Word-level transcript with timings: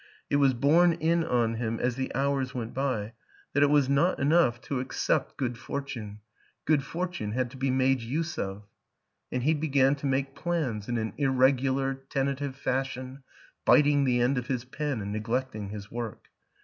It 0.31 0.37
was 0.37 0.55
borne 0.55 0.93
in 0.93 1.23
on 1.23 1.57
him 1.57 1.79
as 1.79 1.95
the 1.95 2.11
hours 2.15 2.55
went 2.55 2.73
by 2.73 3.13
that 3.53 3.61
it 3.61 3.69
was 3.69 3.87
not 3.87 4.17
enough 4.19 4.59
to 4.61 4.79
accept 4.79 5.33
6 5.39 5.39
WILLIAM 5.39 5.45
AN 5.45 5.45
ENGLISHMAN 5.45 5.45
good 5.45 5.61
fortune 5.67 6.19
good 6.65 6.83
fortune 6.83 7.31
had 7.33 7.51
to 7.51 7.57
be 7.57 7.69
made 7.69 8.01
use 8.01 8.39
of; 8.39 8.63
and 9.31 9.43
he 9.43 9.53
began 9.53 9.93
to 9.97 10.07
make 10.07 10.33
plans 10.33 10.89
in 10.89 10.97
an 10.97 11.13
irregular, 11.19 11.93
tentative 12.09 12.55
fashion, 12.55 13.21
biting 13.63 14.03
the 14.03 14.19
end 14.19 14.39
of 14.39 14.47
his 14.47 14.65
pen 14.65 15.01
and 15.01 15.11
neglecting 15.11 15.69
his 15.69 15.91
work. 15.91 16.29